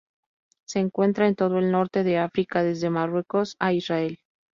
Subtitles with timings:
[0.65, 4.17] Se encuentra en todo el norte de África desde Marruecos a Israel.